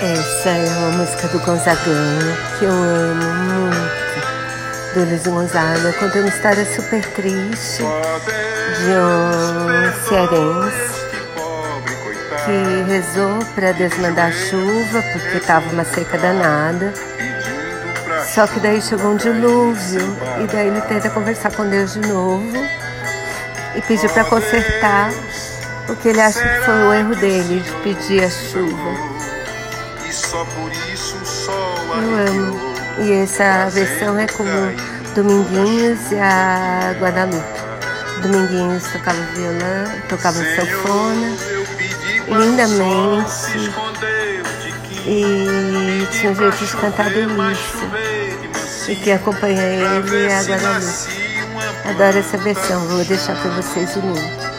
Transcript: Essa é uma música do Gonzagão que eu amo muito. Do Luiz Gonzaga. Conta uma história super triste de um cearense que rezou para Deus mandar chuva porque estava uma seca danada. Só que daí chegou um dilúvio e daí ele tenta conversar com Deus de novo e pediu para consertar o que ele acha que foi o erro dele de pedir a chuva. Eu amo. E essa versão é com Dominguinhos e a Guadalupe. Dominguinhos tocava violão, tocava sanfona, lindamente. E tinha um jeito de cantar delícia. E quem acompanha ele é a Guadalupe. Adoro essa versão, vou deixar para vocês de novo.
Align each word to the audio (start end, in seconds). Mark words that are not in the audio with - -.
Essa 0.00 0.50
é 0.50 0.64
uma 0.78 0.98
música 0.98 1.26
do 1.26 1.40
Gonzagão 1.40 2.18
que 2.56 2.64
eu 2.64 2.70
amo 2.70 3.24
muito. 3.50 4.94
Do 4.94 5.04
Luiz 5.04 5.26
Gonzaga. 5.26 5.92
Conta 5.94 6.20
uma 6.20 6.28
história 6.28 6.64
super 6.64 7.04
triste 7.04 7.82
de 7.82 8.90
um 8.94 10.08
cearense 10.08 10.98
que 12.44 12.92
rezou 12.92 13.44
para 13.56 13.72
Deus 13.72 13.98
mandar 13.98 14.32
chuva 14.32 15.02
porque 15.12 15.38
estava 15.38 15.68
uma 15.70 15.84
seca 15.84 16.16
danada. 16.16 16.94
Só 18.32 18.46
que 18.46 18.60
daí 18.60 18.80
chegou 18.80 19.10
um 19.10 19.16
dilúvio 19.16 20.16
e 20.40 20.46
daí 20.46 20.68
ele 20.68 20.80
tenta 20.82 21.10
conversar 21.10 21.50
com 21.50 21.68
Deus 21.68 21.94
de 21.94 22.00
novo 22.06 22.56
e 23.74 23.82
pediu 23.82 24.08
para 24.10 24.24
consertar 24.24 25.10
o 25.88 25.96
que 25.96 26.08
ele 26.08 26.20
acha 26.20 26.40
que 26.40 26.64
foi 26.64 26.82
o 26.84 26.94
erro 26.94 27.16
dele 27.16 27.60
de 27.60 27.70
pedir 27.82 28.22
a 28.22 28.30
chuva. 28.30 29.18
Eu 32.02 32.26
amo. 32.26 32.74
E 33.00 33.12
essa 33.12 33.68
versão 33.70 34.18
é 34.18 34.26
com 34.26 34.44
Dominguinhos 35.14 36.10
e 36.10 36.16
a 36.16 36.94
Guadalupe. 37.00 37.60
Dominguinhos 38.22 38.84
tocava 38.92 39.20
violão, 39.34 40.00
tocava 40.08 40.38
sanfona, 40.38 41.36
lindamente. 42.26 43.72
E 45.06 46.06
tinha 46.10 46.32
um 46.32 46.34
jeito 46.34 46.64
de 46.64 46.76
cantar 46.76 47.10
delícia. 47.10 47.88
E 48.88 48.96
quem 48.96 49.12
acompanha 49.14 49.62
ele 49.62 50.26
é 50.26 50.38
a 50.38 50.42
Guadalupe. 50.42 51.28
Adoro 51.88 52.18
essa 52.18 52.36
versão, 52.38 52.80
vou 52.88 53.04
deixar 53.04 53.36
para 53.40 53.50
vocês 53.50 53.94
de 53.94 54.00
novo. 54.00 54.57